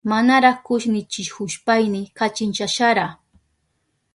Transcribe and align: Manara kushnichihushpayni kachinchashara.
Manara 0.11 0.51
kushnichihushpayni 0.65 2.01
kachinchashara. 2.17 3.05